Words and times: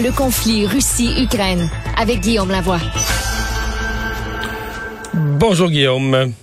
Le 0.00 0.16
conflit 0.16 0.64
Russie-Ukraine 0.64 1.68
avec 2.00 2.20
Guillaume 2.20 2.52
Lavoie. 2.52 2.78
Bonjour 5.12 5.68
Guillaume. 5.68 6.34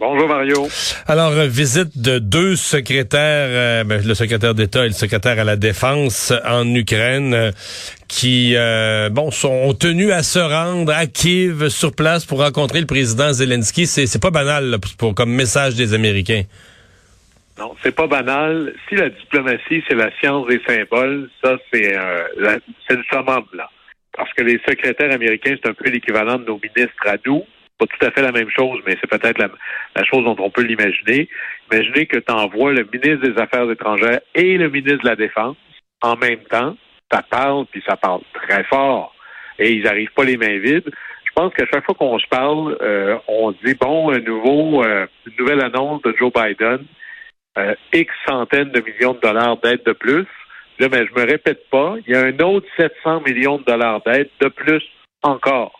Bonjour 0.00 0.26
Mario. 0.26 0.68
Alors, 1.06 1.32
euh, 1.32 1.46
visite 1.48 2.00
de 2.00 2.18
deux 2.18 2.56
secrétaires, 2.56 3.48
euh, 3.50 3.84
ben, 3.84 4.02
le 4.02 4.14
secrétaire 4.14 4.54
d'État 4.54 4.86
et 4.86 4.88
le 4.88 4.94
secrétaire 4.94 5.38
à 5.38 5.44
la 5.44 5.56
Défense 5.56 6.32
en 6.46 6.66
Ukraine, 6.74 7.34
euh, 7.34 7.50
qui, 8.06 8.54
euh, 8.56 9.10
bon, 9.10 9.30
sont 9.30 9.74
tenus 9.74 10.10
à 10.10 10.22
se 10.22 10.38
rendre 10.38 10.90
à 10.94 11.06
Kiev 11.06 11.68
sur 11.68 11.92
place 11.92 12.24
pour 12.24 12.38
rencontrer 12.42 12.80
le 12.80 12.86
président 12.86 13.34
Zelensky. 13.34 13.86
C'est, 13.86 14.06
c'est 14.06 14.22
pas 14.22 14.30
banal 14.30 14.64
là, 14.64 14.78
pour, 14.96 15.14
comme 15.14 15.30
message 15.30 15.74
des 15.74 15.92
Américains. 15.92 16.44
Non, 17.58 17.74
c'est 17.82 17.94
pas 17.94 18.06
banal. 18.06 18.72
Si 18.88 18.94
la 18.94 19.08
diplomatie, 19.08 19.82
c'est 19.88 19.96
la 19.96 20.10
science 20.18 20.46
des 20.46 20.60
symboles, 20.66 21.28
ça, 21.42 21.56
c'est 21.72 21.96
euh, 21.96 22.22
le 22.36 23.02
summum, 23.10 23.44
là. 23.52 23.68
Parce 24.16 24.32
que 24.32 24.42
les 24.42 24.60
secrétaires 24.66 25.12
américains, 25.12 25.56
c'est 25.60 25.68
un 25.68 25.74
peu 25.74 25.90
l'équivalent 25.90 26.38
de 26.38 26.44
nos 26.44 26.60
ministres 26.62 27.06
à 27.06 27.16
nous. 27.26 27.44
Pas 27.78 27.86
tout 27.86 28.06
à 28.06 28.10
fait 28.10 28.22
la 28.22 28.32
même 28.32 28.50
chose, 28.50 28.80
mais 28.86 28.96
c'est 29.00 29.08
peut-être 29.08 29.38
la, 29.38 29.48
la 29.94 30.04
chose 30.04 30.24
dont 30.24 30.36
on 30.38 30.50
peut 30.50 30.62
l'imaginer. 30.62 31.28
Imaginez 31.70 32.06
que 32.06 32.18
tu 32.18 32.32
envoies 32.32 32.72
le 32.72 32.88
ministre 32.92 33.28
des 33.28 33.40
Affaires 33.40 33.70
étrangères 33.70 34.20
et 34.34 34.56
le 34.56 34.68
ministre 34.68 35.02
de 35.04 35.08
la 35.08 35.16
Défense 35.16 35.56
en 36.02 36.16
même 36.16 36.40
temps. 36.50 36.76
Ça 37.12 37.22
parle, 37.22 37.66
puis 37.66 37.82
ça 37.86 37.96
parle 37.96 38.20
très 38.34 38.64
fort. 38.64 39.14
Et 39.58 39.72
ils 39.72 39.82
n'arrivent 39.82 40.12
pas 40.14 40.24
les 40.24 40.36
mains 40.36 40.58
vides. 40.58 40.90
Je 41.24 41.32
pense 41.34 41.54
qu'à 41.54 41.66
chaque 41.72 41.84
fois 41.84 41.94
qu'on 41.94 42.18
se 42.18 42.26
parle, 42.26 42.76
euh, 42.82 43.16
on 43.28 43.52
dit, 43.52 43.74
bon, 43.74 44.10
un 44.10 44.18
nouveau, 44.18 44.82
euh, 44.82 45.06
une 45.26 45.32
nouvelle 45.38 45.60
annonce 45.60 46.02
de 46.02 46.14
Joe 46.18 46.32
Biden, 46.32 46.84
euh, 47.58 47.74
X 47.92 48.12
centaines 48.26 48.70
de 48.70 48.80
millions 48.80 49.14
de 49.14 49.20
dollars 49.20 49.58
d'aide 49.58 49.82
de 49.84 49.92
plus. 49.92 50.26
Là, 50.78 50.88
mais 50.90 51.06
je 51.06 51.20
me 51.20 51.26
répète 51.26 51.68
pas, 51.70 51.96
il 52.06 52.12
y 52.12 52.16
a 52.16 52.22
un 52.22 52.38
autre 52.38 52.66
700 52.76 53.22
millions 53.22 53.58
de 53.58 53.64
dollars 53.64 54.00
d'aide 54.06 54.30
de 54.40 54.48
plus 54.48 54.82
encore. 55.22 55.78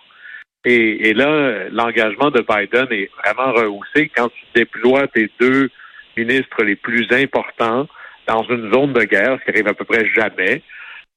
Et, 0.65 1.11
et 1.11 1.15
là, 1.15 1.69
l'engagement 1.71 2.31
de 2.31 2.41
Biden 2.41 2.89
est 2.91 3.11
vraiment 3.25 3.53
rehaussé 3.53 4.11
quand 4.15 4.29
tu 4.29 4.45
déploies 4.55 5.07
tes 5.09 5.31
deux 5.41 5.71
ministres 6.17 6.65
les 6.65 6.75
plus 6.75 7.07
importants 7.13 7.87
dans 8.27 8.43
une 8.43 8.73
zone 8.73 8.93
de 8.93 9.05
guerre, 9.05 9.39
ce 9.39 9.45
qui 9.45 9.51
arrive 9.51 9.69
à 9.69 9.75
peu 9.75 9.85
près 9.85 10.05
jamais. 10.15 10.63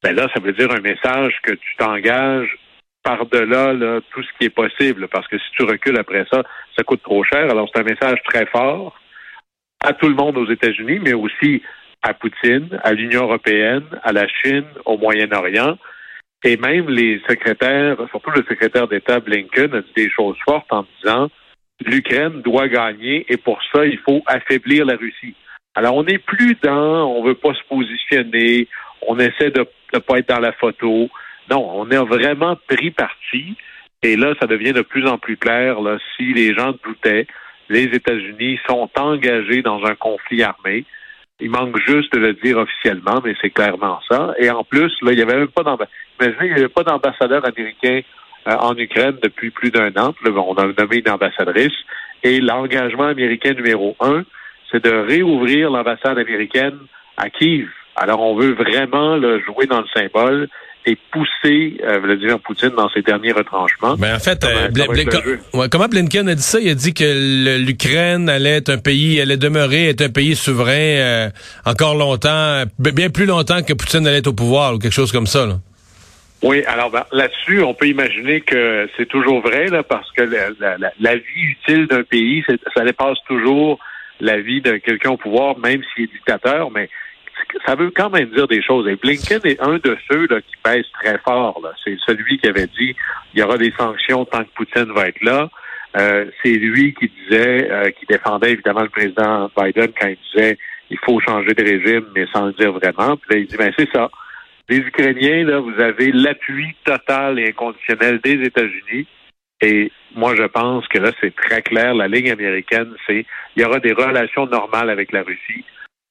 Ben 0.03 0.16
là, 0.16 0.28
ça 0.33 0.39
veut 0.39 0.53
dire 0.53 0.72
un 0.72 0.81
message 0.81 1.33
que 1.43 1.53
tu 1.53 1.75
t'engages 1.78 2.55
par-delà 3.03 3.73
là, 3.73 3.99
tout 4.11 4.22
ce 4.22 4.29
qui 4.38 4.45
est 4.45 4.49
possible, 4.49 5.07
parce 5.07 5.28
que 5.28 5.38
si 5.38 5.51
tu 5.57 5.63
recules 5.63 5.97
après 5.97 6.25
ça, 6.31 6.43
ça 6.75 6.83
coûte 6.83 7.01
trop 7.01 7.23
cher. 7.23 7.49
Alors, 7.49 7.67
c'est 7.73 7.81
un 7.81 7.83
message 7.83 8.19
très 8.25 8.45
fort 8.45 8.95
à 9.83 9.93
tout 9.93 10.07
le 10.07 10.15
monde 10.15 10.37
aux 10.37 10.49
États-Unis, 10.49 10.99
mais 10.99 11.13
aussi 11.13 11.61
à 12.01 12.13
Poutine, 12.13 12.79
à 12.83 12.93
l'Union 12.93 13.23
européenne, 13.23 13.83
à 14.03 14.11
la 14.11 14.27
Chine, 14.27 14.65
au 14.85 14.97
Moyen-Orient. 14.97 15.77
Et 16.43 16.57
même 16.57 16.89
les 16.89 17.21
secrétaires, 17.29 17.97
surtout 18.09 18.31
le 18.31 18.43
secrétaire 18.49 18.87
d'État 18.87 19.19
Blinken, 19.19 19.73
a 19.75 19.81
dit 19.81 19.93
des 19.95 20.09
choses 20.09 20.37
fortes 20.43 20.71
en 20.71 20.85
disant 20.97 21.29
l'Ukraine 21.85 22.41
doit 22.41 22.67
gagner 22.67 23.25
et 23.29 23.37
pour 23.37 23.59
ça, 23.71 23.85
il 23.85 23.97
faut 23.99 24.21
affaiblir 24.25 24.85
la 24.85 24.95
Russie. 24.95 25.35
Alors, 25.75 25.95
on 25.95 26.03
n'est 26.03 26.17
plus 26.17 26.57
dans, 26.61 27.05
on 27.05 27.23
veut 27.23 27.35
pas 27.35 27.53
se 27.53 27.63
positionner, 27.69 28.67
on 29.07 29.17
essaie 29.19 29.51
de 29.51 29.65
ne 29.93 29.99
pas 29.99 30.19
être 30.19 30.29
dans 30.29 30.39
la 30.39 30.51
photo. 30.53 31.09
Non, 31.49 31.69
on 31.75 31.89
a 31.91 32.03
vraiment 32.03 32.57
pris 32.67 32.91
parti. 32.91 33.55
Et 34.03 34.15
là, 34.15 34.33
ça 34.39 34.47
devient 34.47 34.73
de 34.73 34.81
plus 34.81 35.07
en 35.07 35.17
plus 35.17 35.37
clair, 35.37 35.79
là, 35.79 35.97
si 36.15 36.33
les 36.33 36.53
gens 36.53 36.73
doutaient, 36.83 37.27
les 37.71 37.85
États-Unis 37.85 38.59
sont 38.67 38.89
engagés 38.97 39.61
dans 39.61 39.83
un 39.85 39.95
conflit 39.95 40.43
armé. 40.43 40.85
Il 41.39 41.49
manque 41.49 41.79
juste 41.79 42.13
de 42.13 42.19
le 42.19 42.33
dire 42.33 42.57
officiellement, 42.57 43.21
mais 43.23 43.33
c'est 43.41 43.49
clairement 43.49 43.99
ça. 44.09 44.33
Et 44.37 44.49
en 44.51 44.63
plus, 44.63 44.91
là, 45.01 45.11
il 45.11 45.15
n'y 45.15 45.21
avait 45.21 45.37
même 45.37 45.47
pas 45.47 45.63
d'ambassadeur. 46.83 47.45
Américain 47.45 48.01
euh, 48.47 48.55
en 48.59 48.75
Ukraine 48.75 49.17
depuis 49.23 49.51
plus 49.51 49.71
d'un 49.71 49.91
an. 49.95 50.13
On 50.25 50.53
a 50.55 50.65
nommé 50.65 50.97
une 50.97 51.09
ambassadrice. 51.09 51.77
Et 52.23 52.39
l'engagement 52.41 53.05
américain 53.05 53.53
numéro 53.53 53.95
un, 54.01 54.23
c'est 54.71 54.83
de 54.83 54.91
réouvrir 54.91 55.71
l'ambassade 55.71 56.19
américaine 56.19 56.77
à 57.17 57.29
Kiev. 57.29 57.69
Alors, 57.95 58.21
on 58.21 58.35
veut 58.35 58.53
vraiment 58.53 59.15
là, 59.15 59.39
jouer 59.39 59.65
dans 59.65 59.81
le 59.81 59.87
symbole 59.95 60.49
et 60.85 60.97
pousser 61.11 61.77
euh, 61.83 61.99
Vladimir 61.99 62.39
Poutine 62.39 62.71
dans 62.75 62.89
ses 62.89 63.01
derniers 63.01 63.31
retranchements. 63.31 63.95
Ben, 63.97 64.15
en 64.15 64.19
fait, 64.19 64.43
euh, 64.43 64.67
Bl- 64.69 64.87
Bl- 64.87 65.69
comment 65.69 65.87
Blinken 65.87 66.27
a 66.27 66.35
dit 66.35 66.41
ça? 66.41 66.59
Il 66.59 66.69
a 66.69 66.73
dit 66.73 66.93
que 66.93 67.57
l'Ukraine 67.59 68.29
allait 68.29 68.57
être 68.57 68.69
un 68.69 68.77
pays, 68.77 69.21
allait 69.21 69.37
demeurer 69.37 69.89
être 69.89 70.01
un 70.01 70.09
pays 70.09 70.35
souverain 70.35 70.71
euh, 70.71 71.29
encore 71.65 71.95
longtemps, 71.95 72.63
b- 72.79 72.91
bien 72.93 73.09
plus 73.09 73.25
longtemps 73.25 73.61
que 73.61 73.73
Poutine 73.73 74.07
allait 74.07 74.17
être 74.17 74.27
au 74.27 74.33
pouvoir 74.33 74.73
ou 74.73 74.79
quelque 74.79 74.93
chose 74.93 75.11
comme 75.11 75.27
ça. 75.27 75.45
Là. 75.45 75.59
Oui, 76.43 76.63
alors 76.65 76.89
ben, 76.89 77.03
là-dessus, 77.11 77.61
on 77.61 77.75
peut 77.75 77.87
imaginer 77.87 78.41
que 78.41 78.89
c'est 78.97 79.07
toujours 79.07 79.41
vrai, 79.41 79.67
là, 79.67 79.83
parce 79.83 80.11
que 80.13 80.23
la, 80.23 80.49
la- 80.59 80.77
la- 80.79 80.91
la 80.99 81.15
vie 81.15 81.21
utile 81.43 81.85
d'un 81.87 82.01
pays, 82.03 82.43
ça 82.75 82.83
dépasse 82.83 83.19
toujours 83.27 83.77
la 84.19 84.39
vie 84.39 84.61
de 84.61 84.77
quelqu'un 84.77 85.11
au 85.11 85.17
pouvoir, 85.17 85.57
même 85.59 85.81
s'il 85.93 86.05
est 86.05 86.11
dictateur, 86.13 86.71
mais 86.71 86.89
ça 87.66 87.75
veut 87.75 87.91
quand 87.91 88.09
même 88.09 88.29
dire 88.29 88.47
des 88.47 88.62
choses. 88.62 88.88
Et 88.88 88.96
Blinken 88.96 89.41
est 89.44 89.62
un 89.62 89.78
de 89.78 89.97
ceux 90.09 90.28
là, 90.28 90.41
qui 90.41 90.56
pèse 90.63 90.85
très 91.02 91.18
fort. 91.19 91.62
C'est 91.84 91.97
celui 92.06 92.38
qui 92.40 92.47
avait 92.47 92.68
dit 92.68 92.96
il 93.34 93.40
y 93.40 93.44
aura 93.44 93.57
des 93.57 93.74
sanctions 93.78 94.25
tant 94.25 94.44
que 94.44 94.50
Poutine 94.56 94.91
va 94.94 95.07
être 95.07 95.22
là. 95.24 95.50
Euh, 95.97 96.25
c'est 96.41 96.53
lui 96.53 96.94
qui 96.94 97.12
disait, 97.24 97.69
euh, 97.69 97.90
qui 97.91 98.06
défendait 98.06 98.52
évidemment 98.52 98.84
le 98.84 98.90
président 98.90 99.52
Biden 99.57 99.91
quand 100.00 100.07
il 100.07 100.18
disait 100.31 100.57
il 100.90 100.97
faut 101.00 101.19
changer 101.19 101.53
de 101.53 101.63
régime, 101.63 102.06
mais 102.16 102.25
sans 102.34 102.47
le 102.47 102.53
dire 102.53 102.72
vraiment. 102.74 103.18
Puis 103.18 103.34
là, 103.34 103.38
il 103.38 103.47
dit 103.47 103.58
ben 103.58 103.72
c'est 103.78 103.90
ça. 103.91 104.09
Les 104.69 104.78
Ukrainiens, 104.78 105.44
là, 105.46 105.59
vous 105.59 105.81
avez 105.81 106.12
l'appui 106.12 106.75
total 106.85 107.40
et 107.40 107.50
inconditionnel 107.50 108.19
des 108.23 108.41
États-Unis. 108.44 109.06
Et 109.62 109.91
moi, 110.16 110.35
je 110.35 110.44
pense 110.44 110.88
que 110.88 110.97
là, 110.97 111.12
c'est 111.19 111.35
très 111.35 111.62
clair. 111.62 111.94
La 111.94 112.08
ligne 112.08 112.31
américaine, 112.31 112.94
c'est 113.06 113.25
il 113.56 113.62
y 113.62 113.66
aura 113.66 113.79
des 113.79 113.91
relations 113.91 114.47
normales 114.47 114.90
avec 114.90 115.12
la 115.12 115.23
Russie 115.23 115.66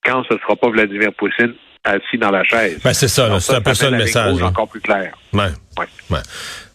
quand 0.05 0.23
ce 0.29 0.35
ne 0.35 0.39
sera 0.41 0.57
pas 0.57 0.71
Vladimir 0.71 1.11
Poutine 1.17 1.55
assis 1.85 2.19
dans 2.19 2.31
la 2.31 2.45
chaise. 2.45 2.79
Ben, 2.85 2.93
c'est 2.93 3.09
ça, 3.09 3.41
c'est 3.41 3.55
un 3.55 3.61
peu 3.61 3.75
ça 3.75 3.91
le 3.91 3.99
message. 3.99 4.39
là. 4.39 4.47
encore 4.47 4.69
plus 4.69 4.81
clair. 4.81 5.13
Ouais. 5.33 5.45
Ouais. 5.79 5.87
Ouais. 6.11 6.19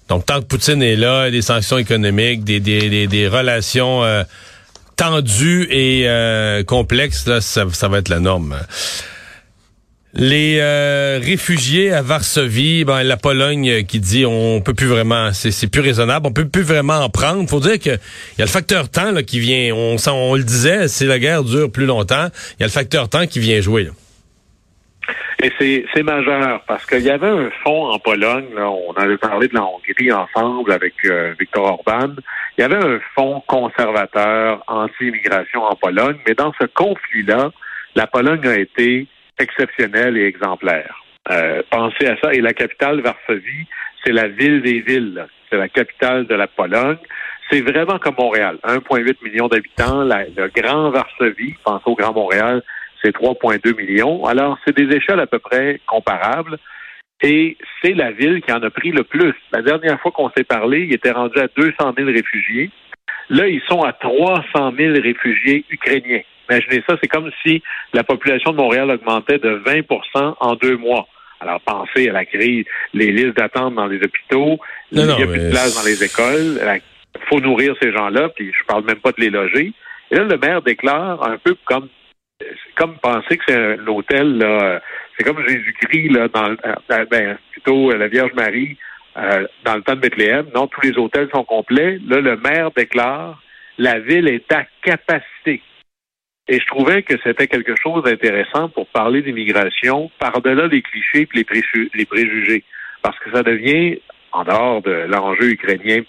Donc, 0.10 0.26
tant 0.26 0.40
que 0.40 0.46
Poutine 0.46 0.82
est 0.84 0.96
là, 0.96 1.30
des 1.32 1.42
sanctions 1.42 1.78
économiques, 1.78 2.44
des, 2.44 2.60
des, 2.60 2.90
des, 2.90 3.08
des 3.08 3.28
relations 3.28 4.04
euh, 4.04 4.24
tendues 4.96 5.68
et 5.70 6.08
euh, 6.08 6.64
complexes, 6.64 7.28
là, 7.28 7.42
ça, 7.42 7.66
ça 7.72 7.88
va 7.88 8.00
être 8.00 8.10
la 8.10 8.20
norme. 8.20 8.56
Les 10.18 10.60
euh, 10.62 11.20
réfugiés 11.22 11.92
à 11.92 12.02
Varsovie, 12.02 12.86
ben, 12.86 13.04
la 13.04 13.18
Pologne 13.18 13.84
qui 13.84 14.00
dit 14.00 14.26
on 14.26 14.62
peut 14.62 14.74
plus 14.74 14.88
vraiment, 14.88 15.34
c'est 15.34 15.70
plus 15.70 15.82
raisonnable, 15.82 16.28
on 16.28 16.32
peut 16.32 16.48
plus 16.48 16.64
vraiment 16.64 17.00
en 17.00 17.10
prendre. 17.10 17.50
Faut 17.50 17.60
dire 17.60 17.78
que 17.80 17.90
il 17.90 18.40
y 18.40 18.42
a 18.42 18.46
le 18.46 18.50
facteur 18.50 18.90
temps 18.90 19.12
là, 19.12 19.24
qui 19.24 19.40
vient. 19.40 19.76
On, 19.76 19.98
on 20.08 20.36
le 20.36 20.44
disait, 20.44 20.88
si 20.88 21.06
la 21.06 21.20
guerre 21.20 21.44
dure 21.44 21.70
plus 21.70 21.86
longtemps, 21.86 22.28
il 22.58 22.62
y 22.62 22.64
a 22.64 22.68
le 22.68 22.72
facteur 22.72 23.10
temps 23.10 23.28
qui 23.28 23.40
vient 23.40 23.60
jouer. 23.60 23.90
Et 25.44 25.52
c'est, 25.60 25.86
c'est 25.94 26.04
majeur 26.04 26.64
parce 26.66 26.86
qu'il 26.86 27.02
y 27.02 27.10
avait 27.10 27.28
un 27.28 27.50
fonds 27.66 27.92
en 27.92 28.00
Pologne, 28.00 28.48
là, 28.56 28.70
on 28.70 28.94
avait 28.94 29.18
parlé 29.18 29.50
de 29.50 29.54
la 29.54 29.64
Hongrie 29.64 30.14
ensemble 30.14 30.72
avec 30.72 30.94
euh, 31.04 31.34
Viktor 31.38 31.66
Orban. 31.66 32.16
Il 32.58 32.62
y 32.62 32.64
avait 32.64 32.78
un 32.78 33.00
fonds 33.16 33.44
conservateur 33.46 34.64
anti-immigration 34.68 35.62
en 35.62 35.76
Pologne, 35.76 36.16
mais 36.26 36.36
dans 36.36 36.54
ce 36.60 36.66
conflit-là, 36.68 37.52
la 37.96 38.08
Pologne 38.08 38.48
a 38.48 38.58
été 38.58 39.08
exceptionnelle 39.40 40.18
et 40.18 40.26
exemplaire. 40.26 40.96
Euh, 41.32 41.62
pensez 41.70 42.08
à 42.08 42.18
ça. 42.22 42.34
Et 42.34 42.42
la 42.42 42.54
capitale, 42.54 43.02
Varsovie, 43.02 43.68
c'est 44.04 44.12
la 44.12 44.28
ville 44.28 44.62
des 44.62 44.82
villes. 44.82 45.26
C'est 45.50 45.58
la 45.58 45.70
capitale 45.70 46.26
de 46.28 46.36
la 46.36 46.48
Pologne. 46.48 46.98
C'est 47.50 47.62
vraiment 47.62 48.00
comme 48.00 48.16
Montréal. 48.18 48.58
1,8 48.64 49.24
million 49.24 49.48
d'habitants. 49.48 50.04
Le 50.04 50.48
grand 50.48 50.90
Varsovie, 50.90 51.56
pensez 51.64 51.84
au 51.86 51.96
Grand 51.96 52.14
Montréal, 52.14 52.64
c'est 53.02 53.16
3,2 53.16 53.76
millions. 53.76 54.26
Alors, 54.26 54.58
c'est 54.66 54.76
des 54.76 54.96
échelles 54.96 55.20
à 55.20 55.28
peu 55.28 55.40
près 55.40 55.80
comparables. 55.86 56.58
Et 57.22 57.58
c'est 57.82 57.94
la 57.94 58.12
ville 58.12 58.42
qui 58.42 58.52
en 58.52 58.62
a 58.62 58.70
pris 58.70 58.92
le 58.92 59.04
plus. 59.04 59.34
La 59.52 59.62
dernière 59.62 60.00
fois 60.02 60.12
qu'on 60.12 60.30
s'est 60.36 60.44
parlé, 60.44 60.82
il 60.82 60.94
était 60.94 61.12
rendu 61.12 61.40
à 61.40 61.48
200 61.56 61.94
000 61.98 62.10
réfugiés. 62.10 62.72
Là, 63.30 63.48
ils 63.48 63.62
sont 63.68 63.82
à 63.82 63.94
300 63.94 64.74
000 64.78 64.94
réfugiés 65.02 65.66
ukrainiens. 65.70 66.22
Imaginez 66.50 66.84
ça, 66.88 66.96
c'est 67.02 67.08
comme 67.08 67.32
si 67.44 67.62
la 67.94 68.04
population 68.04 68.52
de 68.52 68.58
Montréal 68.58 68.92
augmentait 68.92 69.40
de 69.40 69.62
20% 69.66 70.36
en 70.40 70.56
deux 70.56 70.78
mois. 70.78 71.08
Alors, 71.40 71.60
pensez 71.62 72.10
à 72.10 72.14
la 72.14 72.26
crise, 72.26 72.66
les 72.94 73.12
listes 73.12 73.38
d'attente 73.38 73.76
dans 73.76 73.88
les 73.88 73.98
hôpitaux, 73.98 74.58
il 74.92 75.06
n'y 75.06 75.12
a 75.12 75.28
plus 75.28 75.40
de 75.40 75.50
place 75.50 75.76
dans 75.76 75.88
les 75.88 76.04
écoles, 76.04 76.60
il 76.62 77.22
faut 77.30 77.40
nourrir 77.40 77.76
ces 77.82 77.92
gens-là, 77.92 78.30
puis 78.30 78.52
je 78.58 78.66
parle 78.66 78.86
même 78.86 79.00
pas 79.00 79.12
de 79.12 79.22
les 79.22 79.30
loger. 79.30 79.74
Et 80.12 80.16
là, 80.16 80.24
le 80.24 80.38
maire 80.38 80.62
déclare 80.62 81.24
un 81.28 81.38
peu 81.38 81.56
comme 81.66 81.90
comme 82.76 82.98
penser 82.98 83.38
que 83.38 83.44
c'est 83.48 83.56
un 83.56 83.88
hôtel, 83.88 84.38
là, 84.38 84.82
c'est 85.18 85.24
comme 85.24 85.42
Jésus-Christ, 85.48 86.10
là, 86.10 86.28
dans, 86.28 86.52
euh, 86.52 87.06
ben, 87.10 87.38
plutôt 87.52 87.92
euh, 87.92 87.98
la 87.98 88.08
Vierge 88.08 88.34
Marie, 88.34 88.78
euh, 89.18 89.48
dans 89.64 89.76
le 89.76 89.82
temps 89.82 89.96
de 89.96 90.02
Bethléem. 90.02 90.48
Non, 90.54 90.68
tous 90.68 90.82
les 90.82 90.98
hôtels 90.98 91.30
sont 91.34 91.46
complets. 91.46 92.00
Là, 92.06 92.20
le 92.20 92.36
maire 92.38 92.72
déclare, 92.76 93.42
la 93.78 94.00
ville 94.00 94.28
est 94.28 94.52
à 94.52 94.66
capacité. 94.84 95.62
Et 96.48 96.60
je 96.60 96.66
trouvais 96.68 97.02
que 97.02 97.16
c'était 97.24 97.48
quelque 97.48 97.74
chose 97.82 98.04
d'intéressant 98.04 98.70
pour 98.70 98.88
parler 98.88 99.24
d'immigration 99.24 100.12
par-delà 100.20 100.68
les 100.68 100.84
clichés 100.84 101.28
et 101.34 101.46
les, 101.94 102.06
préjugés. 102.06 102.64
Parce 103.02 103.18
que 103.20 103.32
ça 103.32 103.42
devient, 103.42 104.00
en 104.32 104.44
dehors 104.44 104.82
de 104.84 105.06
l'enjeu 105.08 105.52
ukrainien 105.52 106.02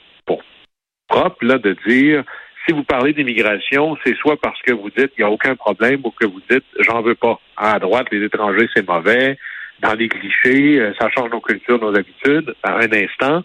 propre, 1.09 1.45
là, 1.45 1.59
de 1.59 1.77
dire 1.87 2.25
si 2.67 2.75
vous 2.75 2.83
parlez 2.83 3.13
d'immigration, 3.13 3.97
c'est 4.05 4.17
soit 4.17 4.37
parce 4.39 4.61
que 4.63 4.73
vous 4.73 4.91
dites 4.91 5.15
qu'il 5.15 5.25
n'y 5.25 5.31
a 5.31 5.31
aucun 5.31 5.55
problème 5.55 6.01
ou 6.05 6.11
que 6.11 6.27
vous 6.27 6.41
dites 6.51 6.65
j'en 6.81 7.01
veux 7.01 7.15
pas. 7.15 7.39
À 7.57 7.79
droite, 7.79 8.09
les 8.11 8.25
étrangers, 8.25 8.69
c'est 8.75 8.87
mauvais. 8.87 9.39
Dans 9.81 9.95
les 9.95 10.09
clichés, 10.09 10.81
euh, 10.81 10.93
ça 10.99 11.09
change 11.11 11.31
nos 11.31 11.41
cultures, 11.41 11.81
nos 11.81 11.95
habitudes. 11.97 12.55
À 12.63 12.79
un 12.79 12.93
instant, 12.93 13.43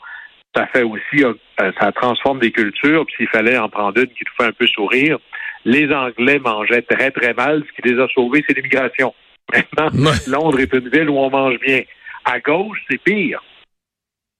ça 0.55 0.65
fait 0.67 0.83
aussi, 0.83 1.23
euh, 1.23 1.33
ça 1.79 1.91
transforme 1.91 2.39
des 2.39 2.51
cultures. 2.51 3.05
Puis 3.05 3.15
s'il 3.17 3.27
fallait 3.27 3.57
en 3.57 3.69
prendre 3.69 3.99
une 3.99 4.07
qui 4.07 4.23
nous 4.25 4.33
fait 4.37 4.49
un 4.49 4.53
peu 4.53 4.65
sourire, 4.67 5.19
les 5.65 5.91
Anglais 5.93 6.39
mangeaient 6.39 6.81
très, 6.81 7.11
très 7.11 7.33
mal. 7.33 7.63
Ce 7.67 7.81
qui 7.81 7.87
les 7.87 7.99
a 7.99 8.07
sauvés, 8.09 8.43
c'est 8.47 8.55
l'immigration. 8.55 9.13
Maintenant, 9.77 10.11
Londres 10.27 10.59
est 10.59 10.73
une 10.73 10.89
ville 10.89 11.09
où 11.09 11.17
on 11.17 11.29
mange 11.29 11.59
bien. 11.59 11.81
À 12.25 12.39
gauche, 12.39 12.79
c'est 12.89 13.01
pire. 13.01 13.41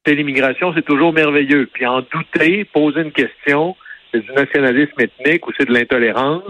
C'est 0.06 0.16
l'immigration, 0.16 0.74
c'est 0.74 0.86
toujours 0.86 1.14
merveilleux. 1.14 1.70
Puis 1.72 1.86
en 1.86 2.02
douter, 2.02 2.66
poser 2.66 3.02
une 3.02 3.12
question, 3.12 3.76
c'est 4.12 4.22
du 4.22 4.32
nationalisme 4.32 5.00
ethnique 5.00 5.48
ou 5.48 5.52
c'est 5.58 5.68
de 5.68 5.74
l'intolérance. 5.74 6.44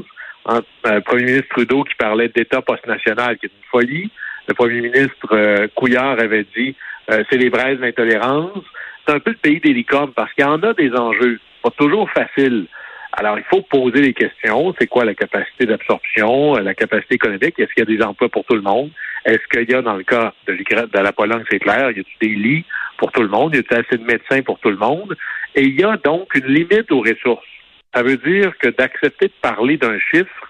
le 0.47 0.61
euh, 0.87 1.01
premier 1.01 1.23
ministre 1.25 1.49
Trudeau 1.49 1.83
qui 1.83 1.95
parlait 1.95 2.29
d'État 2.29 2.61
post-national, 2.61 3.37
qui 3.37 3.47
est 3.47 3.49
une 3.49 3.69
folie. 3.69 4.09
Le 4.47 4.53
premier 4.53 4.81
ministre 4.81 5.27
euh, 5.31 5.67
Couillard 5.75 6.19
avait 6.19 6.45
dit 6.55 6.75
euh, 7.09 7.23
c'est 7.29 7.37
les 7.37 7.49
braises 7.49 7.79
d'intolérance. 7.79 8.63
C'est 9.05 9.13
un 9.13 9.19
peu 9.19 9.31
le 9.31 9.37
pays 9.37 9.59
des 9.59 9.73
licornes 9.73 10.13
parce 10.13 10.31
qu'il 10.33 10.45
y 10.45 10.47
en 10.47 10.61
a 10.63 10.73
des 10.73 10.91
enjeux. 10.93 11.39
Pas 11.61 11.71
toujours 11.71 12.09
facile. 12.11 12.67
Alors, 13.13 13.37
il 13.37 13.43
faut 13.45 13.61
poser 13.61 14.01
des 14.01 14.13
questions. 14.13 14.73
C'est 14.79 14.87
quoi 14.87 15.03
la 15.03 15.13
capacité 15.13 15.65
d'absorption, 15.65 16.55
la 16.55 16.73
capacité 16.73 17.15
économique? 17.15 17.59
Est-ce 17.59 17.73
qu'il 17.73 17.89
y 17.89 17.93
a 17.93 17.97
des 17.97 18.03
emplois 18.03 18.29
pour 18.29 18.45
tout 18.45 18.55
le 18.55 18.61
monde? 18.61 18.89
Est-ce 19.25 19.45
qu'il 19.51 19.69
y 19.69 19.73
a, 19.73 19.81
dans 19.81 19.95
le 19.95 20.03
cas 20.03 20.33
de, 20.47 20.53
de 20.53 20.99
la 20.99 21.11
Pologne, 21.11 21.43
c'est 21.49 21.59
clair, 21.59 21.91
il 21.91 21.97
y 21.97 21.99
a 21.99 22.03
des 22.21 22.35
lits 22.35 22.65
pour 22.97 23.11
tout 23.11 23.21
le 23.21 23.27
monde? 23.27 23.53
Y 23.53 23.59
a 23.59 23.77
assez 23.77 23.97
de 23.97 24.05
médecins 24.05 24.41
pour 24.41 24.59
tout 24.59 24.69
le 24.69 24.77
monde? 24.77 25.15
Et 25.55 25.63
il 25.63 25.79
y 25.79 25.83
a 25.83 25.97
donc 25.97 26.33
une 26.35 26.47
limite 26.47 26.91
aux 26.91 27.01
ressources. 27.01 27.45
Ça 27.93 28.01
veut 28.03 28.17
dire 28.17 28.57
que 28.57 28.69
d'accepter 28.69 29.27
de 29.27 29.33
parler 29.41 29.77
d'un 29.77 29.99
chiffre, 29.99 30.49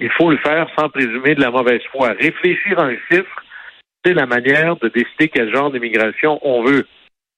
il 0.00 0.10
faut 0.10 0.30
le 0.30 0.36
faire 0.38 0.68
sans 0.78 0.90
présumer 0.90 1.34
de 1.34 1.40
la 1.40 1.50
mauvaise 1.50 1.82
foi. 1.90 2.08
Réfléchir 2.18 2.78
à 2.78 2.84
un 2.84 2.96
chiffre, 3.10 3.42
c'est 4.04 4.12
la 4.12 4.26
manière 4.26 4.76
de 4.76 4.88
décider 4.88 5.28
quel 5.28 5.52
genre 5.54 5.70
d'immigration 5.70 6.38
on 6.42 6.62
veut. 6.62 6.86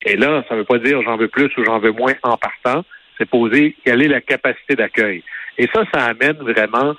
Et 0.05 0.17
là, 0.17 0.44
ça 0.49 0.55
ne 0.55 0.61
veut 0.61 0.64
pas 0.64 0.79
dire 0.79 1.00
j'en 1.02 1.17
veux 1.17 1.29
plus 1.29 1.50
ou 1.56 1.64
j'en 1.64 1.79
veux 1.79 1.93
moins 1.93 2.14
en 2.22 2.37
partant. 2.37 2.84
C'est 3.18 3.28
poser 3.28 3.76
quelle 3.84 4.02
est 4.02 4.08
la 4.08 4.20
capacité 4.20 4.74
d'accueil. 4.74 5.22
Et 5.58 5.68
ça, 5.72 5.84
ça 5.92 6.04
amène 6.04 6.36
vraiment, 6.38 6.94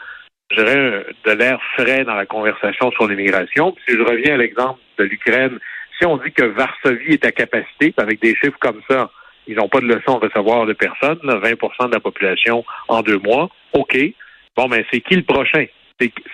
je 0.51 0.55
dirais, 0.55 1.05
de 1.25 1.31
l'air 1.31 1.59
frais 1.77 2.03
dans 2.03 2.15
la 2.15 2.25
conversation 2.25 2.91
sur 2.91 3.07
l'immigration. 3.07 3.75
Si 3.87 3.95
je 3.95 4.01
reviens 4.01 4.35
à 4.35 4.37
l'exemple 4.37 4.79
de 4.97 5.03
l'Ukraine, 5.03 5.59
si 5.99 6.05
on 6.05 6.17
dit 6.17 6.31
que 6.31 6.43
Varsovie 6.43 7.13
est 7.13 7.25
à 7.25 7.31
capacité, 7.31 7.93
avec 7.97 8.21
des 8.21 8.35
chiffres 8.35 8.57
comme 8.59 8.81
ça, 8.89 9.11
ils 9.47 9.55
n'ont 9.55 9.69
pas 9.69 9.79
de 9.79 9.87
leçon 9.87 10.17
à 10.17 10.25
recevoir 10.27 10.65
de 10.65 10.73
personne, 10.73 11.19
20% 11.23 11.87
de 11.87 11.93
la 11.93 11.99
population 11.99 12.65
en 12.87 13.01
deux 13.01 13.19
mois. 13.19 13.49
OK. 13.73 13.97
Bon, 14.55 14.67
mais 14.67 14.85
c'est 14.91 15.01
qui 15.01 15.15
le 15.15 15.23
prochain? 15.23 15.65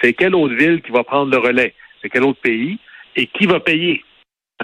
C'est 0.01 0.13
quelle 0.13 0.35
autre 0.35 0.55
ville 0.55 0.81
qui 0.81 0.91
va 0.91 1.03
prendre 1.03 1.31
le 1.31 1.37
relais? 1.37 1.73
C'est 2.01 2.09
quel 2.09 2.23
autre 2.23 2.41
pays? 2.41 2.79
Et 3.15 3.27
qui 3.27 3.45
va 3.45 3.59
payer? 3.59 4.03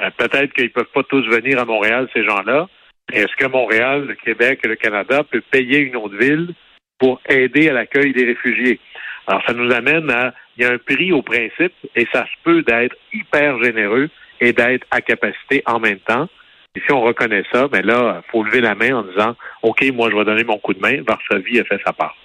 Euh, 0.01 0.09
peut-être 0.17 0.53
qu'ils 0.53 0.65
ne 0.65 0.69
peuvent 0.69 0.91
pas 0.93 1.03
tous 1.03 1.25
venir 1.27 1.59
à 1.59 1.65
Montréal, 1.65 2.09
ces 2.13 2.23
gens-là. 2.23 2.67
Est-ce 3.11 3.35
que 3.37 3.47
Montréal, 3.47 4.05
le 4.07 4.15
Québec 4.15 4.59
et 4.63 4.67
le 4.67 4.75
Canada 4.75 5.23
peuvent 5.23 5.41
payer 5.49 5.79
une 5.79 5.95
autre 5.95 6.17
ville 6.17 6.53
pour 6.99 7.19
aider 7.27 7.69
à 7.69 7.73
l'accueil 7.73 8.13
des 8.13 8.25
réfugiés? 8.25 8.79
Alors, 9.27 9.43
ça 9.45 9.53
nous 9.53 9.71
amène 9.71 10.09
à, 10.09 10.33
il 10.57 10.63
y 10.63 10.65
a 10.65 10.71
un 10.71 10.77
prix 10.77 11.11
au 11.11 11.21
principe 11.21 11.73
et 11.95 12.07
ça 12.11 12.25
se 12.25 12.31
peut 12.43 12.61
d'être 12.63 12.95
hyper 13.13 13.63
généreux 13.63 14.09
et 14.41 14.53
d'être 14.53 14.85
à 14.91 15.01
capacité 15.01 15.63
en 15.65 15.79
même 15.79 15.99
temps. 15.99 16.27
Et 16.75 16.81
si 16.81 16.91
on 16.91 17.01
reconnaît 17.01 17.43
ça, 17.51 17.67
ben 17.67 17.85
là, 17.85 18.21
il 18.23 18.31
faut 18.31 18.43
lever 18.43 18.61
la 18.61 18.75
main 18.75 18.97
en 18.97 19.03
disant 19.03 19.35
OK, 19.63 19.83
moi, 19.93 20.09
je 20.11 20.15
vais 20.15 20.25
donner 20.25 20.43
mon 20.43 20.59
coup 20.59 20.73
de 20.73 20.79
main. 20.79 21.01
Varsovie 21.07 21.59
a 21.59 21.63
fait 21.63 21.81
sa 21.85 21.93
part. 21.93 22.15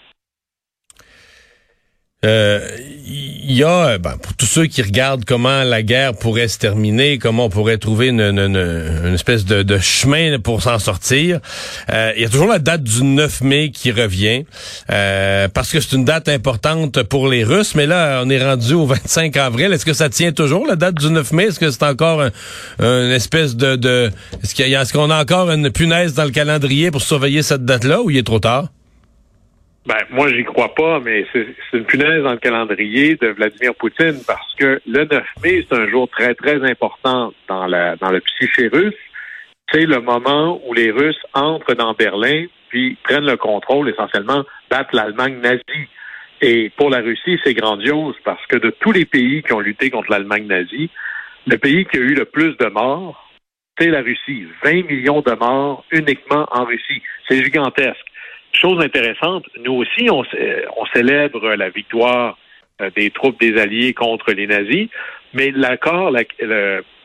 Euh, 2.25 2.61
il 3.06 3.53
y 3.53 3.62
a, 3.62 3.99
ben, 3.99 4.17
pour 4.21 4.35
tous 4.35 4.47
ceux 4.47 4.67
qui 4.67 4.81
regardent 4.81 5.26
comment 5.26 5.62
la 5.62 5.82
guerre 5.82 6.15
pourrait 6.15 6.49
se 6.49 6.59
terminer, 6.59 7.19
comment 7.19 7.47
on 7.47 7.50
pourrait 7.50 7.76
trouver 7.76 8.09
une, 8.09 9.12
espèce 9.12 9.44
de, 9.44 9.79
chemin 9.79 10.38
pour 10.38 10.62
s'en 10.62 10.79
sortir, 10.79 11.41
euh, 11.93 12.12
il 12.17 12.23
y 12.23 12.25
a 12.25 12.29
toujours 12.31 12.47
la 12.47 12.59
date 12.59 12.82
du 12.82 13.05
9 13.05 13.43
mai 13.43 13.71
qui 13.71 13.93
revient, 13.93 14.44
euh, 14.91 15.49
parce 15.49 15.71
que 15.71 15.81
c'est 15.81 15.94
une 15.94 16.06
date 16.06 16.29
importante 16.31 17.03
pour 17.03 17.29
les 17.29 17.44
Russes, 17.44 17.75
mais 17.75 17.87
là, 17.87 18.23
on 18.25 18.31
est 18.31 18.43
rendu 18.43 18.73
au 18.73 18.87
25 18.87 19.37
avril. 19.37 19.73
Est-ce 19.73 19.85
que 19.85 19.93
ça 19.93 20.09
tient 20.09 20.32
toujours, 20.32 20.67
la 20.67 20.76
date 20.76 20.94
du 20.94 21.11
9 21.11 21.32
mai? 21.32 21.44
Est-ce 21.44 21.61
que 21.61 21.71
c'est 21.71 21.85
encore 21.85 22.23
une 22.81 23.12
espèce 23.12 23.56
de... 23.56 24.11
est-ce 24.43 24.62
a, 24.62 24.83
est-ce 24.83 24.93
qu'on 24.93 25.11
a 25.11 25.21
encore 25.21 25.50
une 25.50 25.71
punaise 25.71 26.14
dans 26.14 26.25
le 26.25 26.31
calendrier 26.31 26.90
pour 26.90 27.02
surveiller 27.02 27.43
cette 27.43 27.66
date-là 27.66 28.00
ou 28.00 28.11
il 28.11 28.16
est 28.16 28.26
trop 28.26 28.40
tard? 28.40 28.69
Ben, 29.87 29.99
moi, 30.11 30.29
j'y 30.33 30.45
crois 30.45 30.75
pas, 30.75 30.99
mais 31.00 31.26
c'est 31.33 31.47
une 31.75 31.85
punaise 31.85 32.23
dans 32.23 32.33
le 32.33 32.38
calendrier 32.38 33.17
de 33.17 33.29
Vladimir 33.29 33.75
Poutine 33.75 34.19
parce 34.26 34.55
que 34.55 34.81
le 34.87 35.05
9 35.05 35.25
mai, 35.43 35.67
c'est 35.69 35.76
un 35.76 35.87
jour 35.88 36.09
très, 36.09 36.35
très 36.35 36.62
important 36.64 37.35
dans, 37.49 37.67
la, 37.67 37.95
dans 37.97 38.11
le 38.11 38.21
psyché 38.21 38.69
russe. 38.69 38.95
C'est 39.71 39.85
le 39.85 40.00
moment 40.00 40.61
où 40.64 40.73
les 40.73 40.91
Russes 40.91 41.21
entrent 41.35 41.75
dans 41.75 41.93
Berlin 41.93 42.47
puis 42.71 42.97
prennent 43.03 43.26
le 43.26 43.37
contrôle, 43.37 43.91
essentiellement, 43.91 44.45
battent 44.71 44.93
l'Allemagne 44.95 45.38
nazie. 45.41 45.88
Et 46.41 46.71
pour 46.76 46.88
la 46.88 46.99
Russie, 46.99 47.38
c'est 47.45 47.55
grandiose 47.55 48.17
parce 48.25 48.45
que 48.47 48.57
de 48.57 48.71
tous 48.71 48.93
les 48.93 49.05
pays 49.05 49.43
qui 49.43 49.53
ont 49.53 49.61
lutté 49.61 49.91
contre 49.91 50.11
l'Allemagne 50.11 50.47
nazie, 50.47 50.91
le 51.47 51.59
pays 51.59 51.85
qui 51.85 51.99
a 51.99 52.00
eu 52.00 52.14
le 52.14 52.25
plus 52.25 52.57
de 52.57 52.67
morts, 52.67 53.31
c'est 53.79 53.88
la 53.88 54.00
Russie. 54.00 54.47
20 54.64 54.87
millions 54.87 55.21
de 55.21 55.33
morts 55.33 55.85
uniquement 55.91 56.47
en 56.50 56.64
Russie. 56.64 57.03
C'est 57.29 57.43
gigantesque. 57.45 58.07
Chose 58.54 58.82
intéressante, 58.82 59.46
nous 59.64 59.75
aussi, 59.75 60.08
on, 60.11 60.25
célèbre 60.94 61.54
la 61.54 61.70
victoire 61.70 62.38
euh, 62.80 62.90
des 62.96 63.11
troupes 63.11 63.38
des 63.40 63.61
Alliés 63.61 63.92
contre 63.92 64.32
les 64.32 64.46
nazis, 64.46 64.88
mais 65.32 65.50
l'accord, 65.50 66.12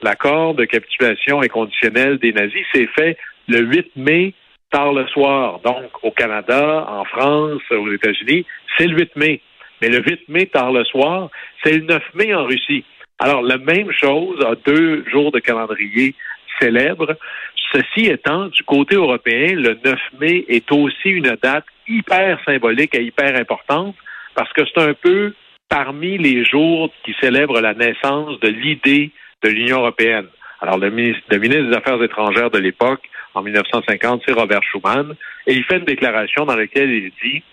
l'accord 0.01 0.53
de 0.53 0.65
capitulation 0.65 1.41
inconditionnelle 1.41 2.19
des 2.19 2.33
nazis 2.33 2.65
s'est 2.73 2.89
fait 2.95 3.17
le 3.47 3.61
8 3.61 3.95
mai 3.95 4.33
tard 4.71 4.93
le 4.93 5.07
soir. 5.07 5.59
Donc, 5.61 6.03
au 6.03 6.11
Canada, 6.11 6.85
en 6.87 7.03
France, 7.05 7.61
aux 7.71 7.91
États-Unis, 7.91 8.45
c'est 8.77 8.85
le 8.85 8.97
8 8.97 9.15
mai. 9.15 9.41
Mais 9.81 9.89
le 9.89 10.03
8 10.03 10.29
mai 10.29 10.45
tard 10.45 10.71
le 10.71 10.83
soir, 10.85 11.29
c'est 11.63 11.73
le 11.73 11.85
9 11.85 12.03
mai 12.13 12.33
en 12.33 12.45
Russie. 12.45 12.83
Alors, 13.17 13.41
la 13.41 13.57
même 13.57 13.91
chose 13.91 14.39
a 14.45 14.53
deux 14.65 15.03
jours 15.09 15.31
de 15.31 15.39
calendrier 15.39 16.13
célèbre. 16.59 17.17
Ceci 17.71 18.07
étant, 18.07 18.47
du 18.47 18.63
côté 18.63 18.95
européen, 18.95 19.55
le 19.55 19.77
9 19.83 19.99
mai 20.19 20.45
est 20.47 20.71
aussi 20.71 21.09
une 21.09 21.37
date 21.41 21.65
hyper 21.87 22.39
symbolique 22.45 22.95
et 22.95 23.03
hyper 23.03 23.35
importante 23.35 23.95
parce 24.35 24.51
que 24.53 24.61
c'est 24.65 24.81
un 24.81 24.93
peu 24.93 25.33
parmi 25.69 26.17
les 26.17 26.43
jours 26.43 26.91
qui 27.03 27.15
célèbrent 27.21 27.61
la 27.61 27.73
naissance 27.73 28.39
de 28.39 28.47
l'idée 28.47 29.11
de 29.43 29.49
l'Union 29.49 29.79
européenne. 29.79 30.27
Alors, 30.61 30.77
le 30.77 30.89
ministre, 30.89 31.23
des 31.29 31.77
Affaires 31.77 32.01
étrangères 32.03 32.49
de 32.49 32.57
l'époque, 32.57 33.01
en 33.33 33.41
1950, 33.43 34.23
c'est 34.25 34.33
Robert 34.33 34.63
Schuman, 34.63 35.15
et 35.47 35.53
il 35.53 35.63
fait 35.63 35.77
une 35.77 35.85
déclaration 35.85 36.45
dans 36.45 36.55
laquelle 36.55 36.91
il 36.91 37.11
dit, 37.23 37.43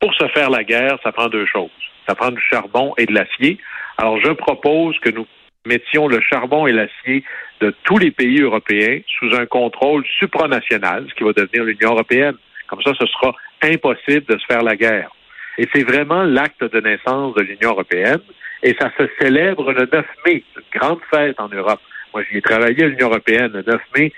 pour 0.00 0.14
se 0.14 0.26
faire 0.28 0.48
la 0.48 0.64
guerre, 0.64 0.98
ça 1.02 1.12
prend 1.12 1.28
deux 1.28 1.46
choses. 1.46 1.70
Ça 2.06 2.14
prend 2.14 2.30
du 2.30 2.40
charbon 2.40 2.94
et 2.96 3.04
de 3.04 3.12
l'acier. 3.12 3.58
Alors, 3.98 4.18
je 4.20 4.30
propose 4.30 4.98
que 5.00 5.10
nous 5.10 5.26
mettions 5.66 6.08
le 6.08 6.20
charbon 6.20 6.66
et 6.66 6.72
l'acier 6.72 7.24
de 7.60 7.74
tous 7.84 7.98
les 7.98 8.10
pays 8.10 8.40
européens 8.40 9.00
sous 9.18 9.34
un 9.34 9.46
contrôle 9.46 10.04
supranational, 10.18 11.06
ce 11.08 11.14
qui 11.14 11.24
va 11.24 11.32
devenir 11.32 11.64
l'Union 11.64 11.92
européenne. 11.92 12.34
Comme 12.68 12.82
ça, 12.82 12.92
ce 12.98 13.06
sera 13.06 13.34
impossible 13.62 14.24
de 14.26 14.38
se 14.38 14.46
faire 14.46 14.62
la 14.62 14.76
guerre. 14.76 15.10
Et 15.58 15.66
c'est 15.72 15.82
vraiment 15.82 16.22
l'acte 16.22 16.62
de 16.62 16.80
naissance 16.80 17.34
de 17.34 17.42
l'Union 17.42 17.70
européenne. 17.70 18.20
Et 18.62 18.76
ça 18.80 18.90
se 18.96 19.04
célèbre 19.20 19.72
le 19.72 19.88
9 19.92 20.06
mai, 20.26 20.44
une 20.56 20.80
grande 20.80 21.00
fête 21.10 21.38
en 21.40 21.48
Europe. 21.48 21.80
Moi, 22.14 22.22
j'y 22.30 22.38
ai 22.38 22.42
travaillé 22.42 22.84
à 22.84 22.86
l'Union 22.88 23.08
européenne. 23.08 23.52
Le 23.52 23.62
9 23.62 23.80
mai, 23.96 24.12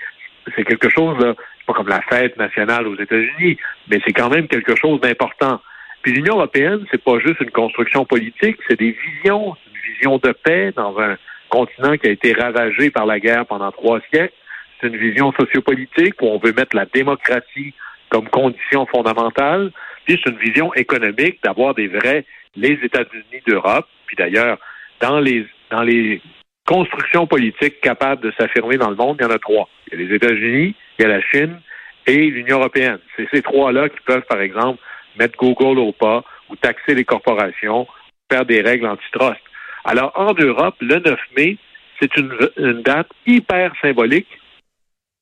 c'est 0.55 0.63
quelque 0.63 0.89
chose, 0.89 1.17
là, 1.19 1.33
pas 1.65 1.73
comme 1.73 1.87
la 1.87 2.01
fête 2.01 2.37
nationale 2.37 2.87
aux 2.87 2.97
États-Unis, 2.97 3.57
mais 3.89 3.99
c'est 4.05 4.13
quand 4.13 4.29
même 4.29 4.47
quelque 4.47 4.75
chose 4.75 4.99
d'important. 5.01 5.61
Puis 6.01 6.13
l'Union 6.13 6.35
européenne, 6.35 6.85
c'est 6.89 7.03
pas 7.03 7.19
juste 7.19 7.39
une 7.41 7.51
construction 7.51 8.05
politique, 8.05 8.57
c'est 8.67 8.79
des 8.79 8.91
visions, 8.91 9.55
une 9.67 9.93
vision 9.93 10.17
de 10.17 10.31
paix 10.31 10.71
dans 10.75 10.97
un 10.99 11.17
continent 11.51 11.97
qui 11.97 12.07
a 12.07 12.11
été 12.11 12.33
ravagé 12.33 12.89
par 12.89 13.05
la 13.05 13.19
guerre 13.19 13.45
pendant 13.45 13.71
trois 13.71 13.99
siècles. 14.11 14.33
C'est 14.79 14.87
une 14.87 14.97
vision 14.97 15.31
sociopolitique 15.33 16.19
où 16.21 16.27
on 16.27 16.39
veut 16.39 16.53
mettre 16.53 16.75
la 16.75 16.85
démocratie 16.85 17.73
comme 18.09 18.27
condition 18.29 18.87
fondamentale. 18.87 19.71
Puis 20.05 20.19
c'est 20.23 20.31
une 20.31 20.39
vision 20.39 20.73
économique 20.73 21.39
d'avoir 21.43 21.75
des 21.75 21.87
vrais 21.87 22.25
les 22.55 22.79
États-Unis 22.83 23.41
d'Europe. 23.45 23.85
Puis 24.07 24.15
d'ailleurs, 24.15 24.57
dans 24.99 25.19
les 25.19 25.45
dans 25.69 25.83
les 25.83 26.21
constructions 26.65 27.27
politiques 27.27 27.81
capables 27.81 28.21
de 28.21 28.31
s'affirmer 28.37 28.77
dans 28.77 28.89
le 28.89 28.95
monde, 28.95 29.17
il 29.19 29.23
y 29.23 29.27
en 29.27 29.31
a 29.31 29.39
trois. 29.39 29.69
Il 29.87 29.99
y 29.99 30.03
a 30.03 30.07
les 30.07 30.15
États-Unis, 30.15 30.75
il 30.97 31.01
y 31.01 31.05
a 31.05 31.09
la 31.09 31.21
Chine 31.21 31.59
et 32.07 32.17
l'Union 32.17 32.59
européenne. 32.59 32.99
C'est 33.15 33.27
ces 33.33 33.41
trois-là 33.41 33.89
qui 33.89 33.99
peuvent, 34.05 34.25
par 34.27 34.41
exemple, 34.41 34.79
mettre 35.17 35.37
Google 35.37 35.79
au 35.79 35.91
pas 35.91 36.23
ou 36.49 36.55
taxer 36.55 36.95
les 36.95 37.05
corporations, 37.05 37.87
faire 38.31 38.45
des 38.45 38.61
règles 38.61 38.87
antitrust. 38.87 39.41
Alors, 39.85 40.11
en 40.15 40.33
Europe, 40.33 40.75
le 40.81 40.99
9 40.99 41.19
mai, 41.37 41.57
c'est 41.99 42.15
une, 42.17 42.81
date 42.81 43.09
hyper 43.25 43.73
symbolique 43.81 44.27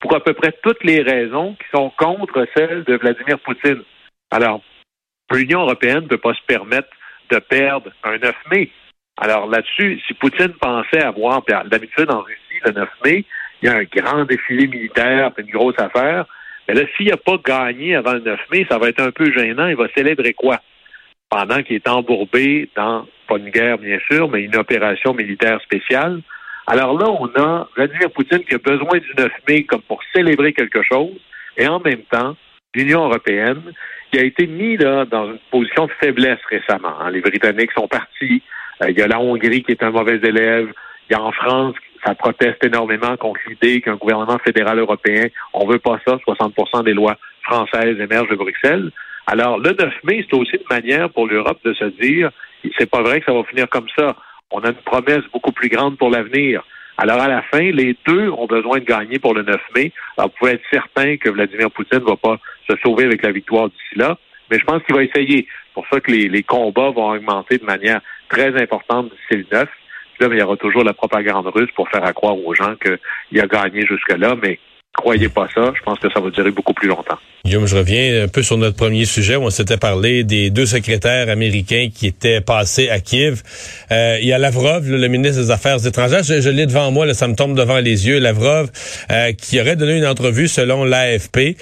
pour 0.00 0.14
à 0.14 0.20
peu 0.20 0.32
près 0.32 0.52
toutes 0.62 0.82
les 0.82 1.02
raisons 1.02 1.54
qui 1.54 1.66
sont 1.74 1.90
contre 1.98 2.46
celles 2.56 2.84
de 2.84 2.96
Vladimir 2.96 3.38
Poutine. 3.40 3.82
Alors, 4.30 4.62
l'Union 5.30 5.62
européenne 5.62 6.04
ne 6.04 6.08
peut 6.08 6.18
pas 6.18 6.34
se 6.34 6.42
permettre 6.46 6.88
de 7.30 7.38
perdre 7.38 7.90
un 8.02 8.18
9 8.18 8.34
mai. 8.50 8.70
Alors 9.18 9.46
là-dessus, 9.46 10.00
si 10.06 10.14
Poutine 10.14 10.54
pensait 10.60 11.02
avoir, 11.02 11.42
d'habitude 11.66 12.10
en 12.10 12.22
Russie, 12.22 12.60
le 12.64 12.72
9 12.72 12.88
mai, 13.04 13.24
il 13.60 13.68
y 13.68 13.72
a 13.72 13.76
un 13.76 13.84
grand 13.84 14.24
défilé 14.24 14.66
militaire, 14.66 15.32
une 15.36 15.50
grosse 15.50 15.78
affaire, 15.78 16.24
mais 16.70 16.74
là, 16.74 16.82
s'il 16.96 17.08
n'a 17.08 17.16
pas 17.16 17.36
gagné 17.44 17.96
avant 17.96 18.12
le 18.12 18.20
9 18.20 18.40
mai, 18.52 18.66
ça 18.70 18.78
va 18.78 18.88
être 18.88 19.00
un 19.00 19.10
peu 19.10 19.32
gênant. 19.32 19.66
Il 19.66 19.76
va 19.76 19.88
célébrer 19.94 20.34
quoi? 20.34 20.60
Pendant 21.30 21.62
qu'il 21.62 21.76
est 21.76 21.88
embourbé 21.88 22.68
dans, 22.76 23.06
pas 23.28 23.38
une 23.38 23.50
guerre 23.50 23.78
bien 23.78 23.98
sûr, 24.10 24.28
mais 24.28 24.42
une 24.42 24.56
opération 24.56 25.14
militaire 25.14 25.60
spéciale. 25.62 26.20
Alors 26.66 26.98
là, 26.98 27.08
on 27.08 27.26
a 27.40 27.68
Vladimir 27.76 28.10
Poutine 28.10 28.44
qui 28.44 28.54
a 28.54 28.58
besoin 28.58 28.98
du 28.98 29.12
9 29.16 29.30
mai 29.48 29.64
comme 29.64 29.82
pour 29.82 30.00
célébrer 30.14 30.52
quelque 30.52 30.82
chose, 30.82 31.16
et 31.56 31.66
en 31.66 31.80
même 31.80 32.02
temps, 32.10 32.36
l'Union 32.74 33.06
européenne 33.06 33.62
qui 34.12 34.18
a 34.18 34.24
été 34.24 34.46
mis 34.46 34.76
là, 34.76 35.04
dans 35.04 35.26
une 35.26 35.38
position 35.50 35.86
de 35.86 35.92
faiblesse 36.00 36.40
récemment. 36.48 37.00
Hein. 37.00 37.10
Les 37.10 37.20
Britanniques 37.20 37.72
sont 37.72 37.86
partis, 37.86 38.42
euh, 38.82 38.90
il 38.90 38.98
y 38.98 39.02
a 39.02 39.06
la 39.06 39.20
Hongrie 39.20 39.62
qui 39.62 39.72
est 39.72 39.82
un 39.82 39.90
mauvais 39.90 40.16
élève, 40.16 40.72
il 41.08 41.12
y 41.12 41.16
a 41.16 41.22
en 41.22 41.32
France 41.32 41.74
ça 42.04 42.14
proteste 42.14 42.64
énormément 42.64 43.16
contre 43.16 43.40
l'idée 43.46 43.80
qu'un 43.80 43.96
gouvernement 43.96 44.38
fédéral 44.38 44.78
européen, 44.78 45.26
on 45.52 45.66
veut 45.66 45.78
pas 45.78 45.98
ça, 46.06 46.16
60% 46.26 46.84
des 46.84 46.94
lois 46.94 47.16
françaises 47.42 47.98
émergent 48.00 48.30
de 48.30 48.36
Bruxelles. 48.36 48.90
Alors, 49.26 49.58
le 49.58 49.70
9 49.72 50.04
mai, 50.04 50.26
c'est 50.28 50.36
aussi 50.36 50.56
une 50.56 50.76
manière 50.76 51.10
pour 51.10 51.26
l'Europe 51.26 51.58
de 51.64 51.72
se 51.74 51.84
dire, 51.84 52.30
c'est 52.78 52.90
pas 52.90 53.02
vrai 53.02 53.20
que 53.20 53.26
ça 53.26 53.32
va 53.32 53.44
finir 53.44 53.68
comme 53.68 53.88
ça. 53.96 54.16
On 54.50 54.60
a 54.60 54.68
une 54.68 54.74
promesse 54.74 55.22
beaucoup 55.32 55.52
plus 55.52 55.68
grande 55.68 55.96
pour 55.98 56.10
l'avenir. 56.10 56.62
Alors, 56.98 57.20
à 57.20 57.28
la 57.28 57.42
fin, 57.42 57.70
les 57.70 57.96
deux 58.06 58.28
ont 58.30 58.46
besoin 58.46 58.78
de 58.78 58.84
gagner 58.84 59.18
pour 59.18 59.34
le 59.34 59.42
9 59.42 59.60
mai. 59.74 59.92
Alors, 60.16 60.30
vous 60.30 60.36
pouvez 60.38 60.52
être 60.52 60.64
certain 60.70 61.16
que 61.16 61.30
Vladimir 61.30 61.70
Poutine 61.70 62.00
ne 62.00 62.04
va 62.04 62.16
pas 62.16 62.38
se 62.68 62.76
sauver 62.82 63.04
avec 63.04 63.22
la 63.22 63.32
victoire 63.32 63.68
d'ici 63.68 63.96
là, 63.96 64.18
mais 64.50 64.58
je 64.58 64.64
pense 64.64 64.82
qu'il 64.82 64.94
va 64.94 65.02
essayer. 65.02 65.46
C'est 65.46 65.74
pour 65.74 65.86
ça 65.90 66.00
que 66.00 66.10
les, 66.10 66.42
combats 66.42 66.90
vont 66.90 67.10
augmenter 67.10 67.58
de 67.58 67.64
manière 67.64 68.00
très 68.28 68.60
importante 68.60 69.10
d'ici 69.10 69.44
le 69.44 69.56
9. 69.56 69.68
Là, 70.20 70.28
mais 70.28 70.36
il 70.36 70.40
y 70.40 70.42
aura 70.42 70.56
toujours 70.56 70.84
la 70.84 70.92
propagande 70.92 71.46
russe 71.46 71.70
pour 71.74 71.88
faire 71.88 72.02
croire 72.12 72.36
aux 72.36 72.54
gens 72.54 72.74
qu'il 72.76 73.40
a 73.40 73.46
gagné 73.46 73.86
jusque-là, 73.86 74.34
mais 74.42 74.58
croyez 74.96 75.28
pas 75.28 75.48
ça. 75.54 75.72
Je 75.76 75.82
pense 75.82 75.98
que 75.98 76.10
ça 76.10 76.20
va 76.20 76.30
durer 76.30 76.50
beaucoup 76.50 76.74
plus 76.74 76.88
longtemps. 76.88 77.18
Guillaume, 77.44 77.66
je 77.66 77.76
reviens 77.76 78.24
un 78.24 78.28
peu 78.28 78.42
sur 78.42 78.58
notre 78.58 78.76
premier 78.76 79.06
sujet 79.06 79.34
où 79.36 79.44
on 79.44 79.50
s'était 79.50 79.78
parlé 79.78 80.24
des 80.24 80.50
deux 80.50 80.66
secrétaires 80.66 81.30
américains 81.30 81.88
qui 81.92 82.06
étaient 82.06 82.42
passés 82.42 82.90
à 82.90 83.00
Kiev. 83.00 83.42
Euh, 83.90 84.18
il 84.20 84.28
y 84.28 84.32
a 84.34 84.38
Lavrov, 84.38 84.86
le 84.86 85.08
ministre 85.08 85.40
des 85.40 85.50
Affaires 85.50 85.84
étrangères. 85.86 86.22
Je, 86.22 86.42
je 86.42 86.50
l'ai 86.50 86.66
devant 86.66 86.90
moi, 86.90 87.06
là, 87.06 87.14
ça 87.14 87.28
me 87.28 87.34
tombe 87.34 87.56
devant 87.56 87.78
les 87.78 88.06
yeux. 88.06 88.18
Lavrov, 88.18 88.70
euh, 89.10 89.32
qui 89.32 89.58
aurait 89.58 89.76
donné 89.76 89.96
une 89.96 90.06
entrevue 90.06 90.48
selon 90.48 90.84
l'AFP, 90.84 91.56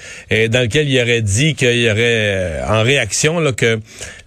dans 0.49 0.61
lequel 0.61 0.89
il 0.89 1.01
aurait 1.01 1.21
dit 1.21 1.55
qu'il 1.55 1.79
y 1.79 1.89
aurait, 1.89 1.95
euh, 1.99 2.65
en 2.67 2.83
réaction, 2.83 3.39
là, 3.39 3.53
que 3.53 3.79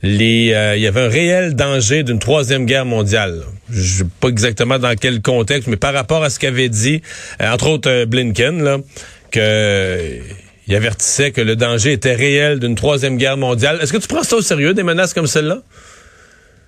les, 0.03 0.53
euh, 0.53 0.77
il 0.77 0.83
y 0.83 0.87
avait 0.87 1.01
un 1.01 1.09
réel 1.09 1.55
danger 1.55 2.03
d'une 2.03 2.19
troisième 2.19 2.67
guerre 2.67 2.85
mondiale. 2.85 3.43
Je 3.71 3.81
sais 3.81 4.05
pas 4.21 4.29
exactement 4.29 4.79
dans 4.79 4.95
quel 4.97 5.23
contexte, 5.23 5.69
mais 5.69 5.77
par 5.77 5.95
rapport 5.95 6.23
à 6.25 6.31
ce 6.31 6.39
qu'avait 6.39 6.69
dit, 6.69 7.03
entre 7.41 7.69
autres 7.69 8.05
Blinken, 8.07 8.63
là, 8.63 8.79
que 9.31 10.21
il 10.69 10.77
avertissait 10.77 11.33
que 11.33 11.41
le 11.41 11.57
danger 11.57 11.93
était 11.93 12.15
réel 12.15 12.61
d'une 12.61 12.77
troisième 12.77 13.17
guerre 13.17 13.37
mondiale. 13.37 13.79
Est-ce 13.83 13.93
que 13.93 13.99
tu 13.99 14.09
prends 14.09 14.23
ça 14.23 14.37
au 14.37 14.41
sérieux, 14.41 14.75
des 14.75 14.85
menaces 14.85 15.13
comme 15.13 15.27
celle-là? 15.27 15.59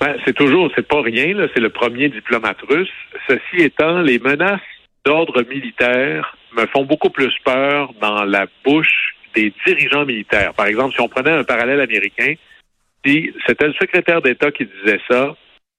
Ben, 0.01 0.17
c'est 0.25 0.35
toujours, 0.35 0.71
c'est 0.75 0.87
pas 0.87 1.01
rien, 1.01 1.35
c'est 1.55 1.61
le 1.61 1.71
premier 1.71 2.09
diplomate 2.09 2.59
russe. 2.69 2.89
Ceci 3.29 3.63
étant, 3.63 4.01
les 4.01 4.19
menaces 4.19 4.61
d'ordre 5.07 5.43
militaire 5.49 6.37
me 6.57 6.67
font 6.67 6.85
beaucoup 6.85 7.11
plus 7.11 7.33
peur 7.45 7.93
dans 8.01 8.25
la 8.25 8.47
bouche 8.65 9.15
des 9.35 9.53
dirigeants 9.67 10.05
militaires. 10.05 10.55
Par 10.55 10.67
exemple, 10.67 10.95
si 10.95 11.01
on 11.01 11.09
prenait 11.09 11.31
un 11.31 11.45
parallèle 11.45 11.81
américain, 11.81 12.35
si 13.05 13.33
c'était 13.47 13.67
le 13.67 13.75
secrétaire 13.75 14.23
d'État 14.23 14.51
qui 14.51 14.67
disait 14.67 15.01
ça, 15.09 15.35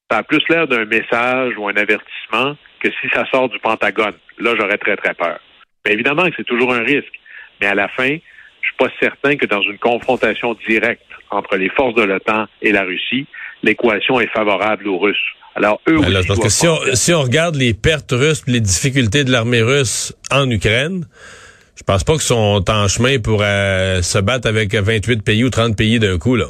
ça 0.09 0.17
a 0.17 0.23
plus 0.23 0.41
l'air 0.49 0.67
d'un 0.67 0.85
message 0.85 1.53
ou 1.57 1.67
un 1.67 1.75
avertissement 1.75 2.55
que 2.79 2.89
si 3.01 3.09
ça 3.13 3.25
sort 3.31 3.49
du 3.49 3.59
Pentagone. 3.59 4.13
Là, 4.39 4.53
j'aurais 4.57 4.77
très, 4.77 4.95
très 4.95 5.13
peur. 5.13 5.39
Mais 5.85 5.93
évidemment 5.93 6.25
que 6.25 6.33
c'est 6.37 6.45
toujours 6.45 6.73
un 6.73 6.83
risque. 6.83 7.13
Mais 7.61 7.67
à 7.67 7.75
la 7.75 7.87
fin, 7.87 8.09
je 8.09 8.67
suis 8.67 8.77
pas 8.77 8.89
certain 8.99 9.35
que 9.35 9.45
dans 9.45 9.61
une 9.61 9.77
confrontation 9.77 10.55
directe 10.67 11.01
entre 11.31 11.55
les 11.55 11.69
forces 11.69 11.95
de 11.95 12.03
l'OTAN 12.03 12.45
et 12.61 12.71
la 12.71 12.83
Russie, 12.83 13.25
l'équation 13.63 14.19
est 14.19 14.31
favorable 14.31 14.87
aux 14.87 14.99
Russes. 14.99 15.17
Alors, 15.55 15.79
eux 15.87 15.97
Alors, 16.03 16.23
parce 16.27 16.39
que 16.39 16.49
si 16.49 16.67
on, 16.67 16.77
si 16.93 17.13
on, 17.13 17.21
regarde 17.21 17.55
les 17.55 17.73
pertes 17.73 18.11
russes, 18.11 18.43
les 18.45 18.59
difficultés 18.59 19.23
de 19.23 19.31
l'armée 19.31 19.61
russe 19.61 20.13
en 20.29 20.49
Ukraine, 20.49 21.05
je 21.77 21.83
pense 21.83 22.03
pas 22.03 22.13
qu'ils 22.13 22.23
sont 22.23 22.63
en 22.67 22.87
chemin 22.89 23.19
pour 23.19 23.41
euh, 23.41 24.01
se 24.01 24.19
battre 24.19 24.49
avec 24.49 24.75
28 24.75 25.23
pays 25.23 25.45
ou 25.45 25.49
30 25.49 25.77
pays 25.77 25.97
d'un 25.97 26.17
coup, 26.17 26.35
là. 26.35 26.47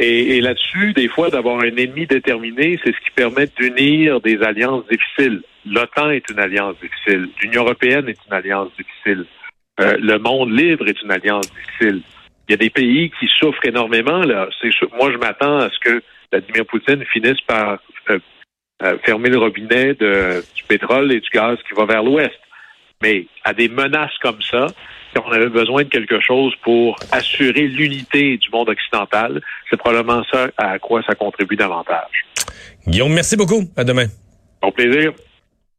Et, 0.00 0.38
et 0.38 0.40
là-dessus, 0.40 0.94
des 0.94 1.08
fois, 1.08 1.28
d'avoir 1.28 1.58
un 1.58 1.76
ennemi 1.76 2.06
déterminé, 2.06 2.80
c'est 2.82 2.94
ce 2.94 3.00
qui 3.00 3.10
permet 3.14 3.46
d'unir 3.58 4.20
des 4.22 4.42
alliances 4.42 4.84
difficiles. 4.88 5.42
L'OTAN 5.66 6.10
est 6.10 6.28
une 6.30 6.40
alliance 6.40 6.74
difficile. 6.80 7.28
L'Union 7.42 7.64
européenne 7.64 8.08
est 8.08 8.18
une 8.26 8.32
alliance 8.32 8.70
difficile. 8.78 9.26
Euh, 9.78 9.98
le 10.00 10.18
monde 10.18 10.58
libre 10.58 10.88
est 10.88 11.02
une 11.02 11.12
alliance 11.12 11.52
difficile. 11.52 12.00
Il 12.48 12.52
y 12.52 12.54
a 12.54 12.56
des 12.56 12.70
pays 12.70 13.12
qui 13.20 13.28
souffrent 13.38 13.64
énormément. 13.64 14.20
Là. 14.20 14.48
Moi, 14.96 15.12
je 15.12 15.18
m'attends 15.18 15.58
à 15.58 15.68
ce 15.68 15.78
que 15.78 16.02
Vladimir 16.32 16.64
Poutine 16.64 17.04
finisse 17.12 17.40
par 17.46 17.78
euh, 18.08 18.18
euh, 18.82 18.96
fermer 19.04 19.28
le 19.28 19.38
robinet 19.38 19.92
de, 19.94 20.42
du 20.56 20.62
pétrole 20.64 21.12
et 21.12 21.20
du 21.20 21.28
gaz 21.30 21.58
qui 21.68 21.74
va 21.74 21.84
vers 21.84 22.02
l'ouest. 22.02 22.40
Mais 23.02 23.26
à 23.44 23.52
des 23.52 23.68
menaces 23.68 24.16
comme 24.22 24.40
ça, 24.40 24.66
on 25.18 25.32
avait 25.32 25.48
besoin 25.48 25.82
de 25.82 25.88
quelque 25.88 26.20
chose 26.20 26.54
pour 26.62 26.96
assurer 27.10 27.66
l'unité 27.66 28.36
du 28.36 28.50
monde 28.50 28.68
occidental, 28.68 29.40
c'est 29.68 29.76
probablement 29.76 30.22
ça 30.30 30.48
à 30.56 30.78
quoi 30.78 31.02
ça 31.02 31.14
contribue 31.14 31.56
davantage. 31.56 32.26
Guillaume, 32.86 33.12
merci 33.12 33.36
beaucoup. 33.36 33.64
À 33.76 33.84
demain. 33.84 34.06
Au 34.62 34.70
plaisir. 34.70 35.12